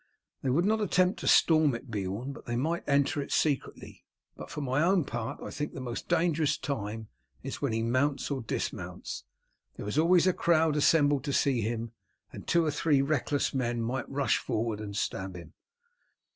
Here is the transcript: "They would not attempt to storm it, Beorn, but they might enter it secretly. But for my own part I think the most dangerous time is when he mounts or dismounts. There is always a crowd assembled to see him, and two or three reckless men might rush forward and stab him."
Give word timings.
"They 0.41 0.49
would 0.49 0.65
not 0.65 0.81
attempt 0.81 1.19
to 1.19 1.27
storm 1.27 1.75
it, 1.75 1.91
Beorn, 1.91 2.33
but 2.33 2.47
they 2.47 2.55
might 2.55 2.81
enter 2.87 3.21
it 3.21 3.31
secretly. 3.31 4.03
But 4.35 4.49
for 4.49 4.61
my 4.61 4.81
own 4.81 5.03
part 5.03 5.39
I 5.43 5.51
think 5.51 5.73
the 5.75 5.79
most 5.79 6.07
dangerous 6.09 6.57
time 6.57 7.09
is 7.43 7.61
when 7.61 7.71
he 7.71 7.83
mounts 7.83 8.31
or 8.31 8.41
dismounts. 8.41 9.25
There 9.75 9.87
is 9.87 9.99
always 9.99 10.25
a 10.25 10.33
crowd 10.33 10.75
assembled 10.75 11.23
to 11.25 11.33
see 11.33 11.61
him, 11.61 11.91
and 12.33 12.47
two 12.47 12.65
or 12.65 12.71
three 12.71 13.03
reckless 13.03 13.53
men 13.53 13.83
might 13.83 14.09
rush 14.09 14.39
forward 14.39 14.81
and 14.81 14.97
stab 14.97 15.35
him." 15.35 15.53